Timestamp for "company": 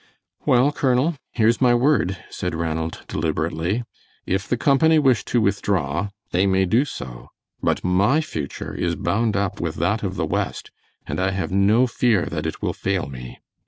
4.57-4.97